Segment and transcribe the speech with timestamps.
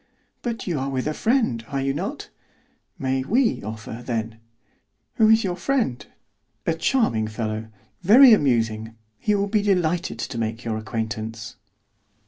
[0.41, 2.29] "But you are with a friend, are you not?"
[2.97, 4.39] "May we offer, then?"
[5.17, 6.03] "Who is your friend?"
[6.65, 7.67] "A charming fellow,
[8.01, 8.95] very amusing.
[9.19, 11.55] He will be delighted to make your acquaintance."